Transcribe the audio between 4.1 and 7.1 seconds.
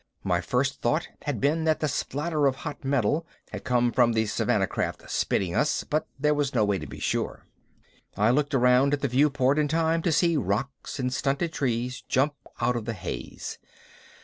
the Savannah craft spitting us, but there was no way to be